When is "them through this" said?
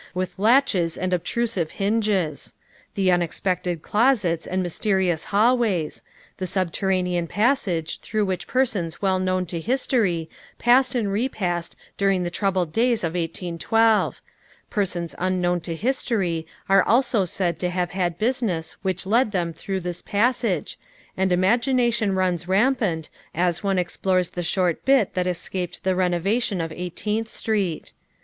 19.31-20.01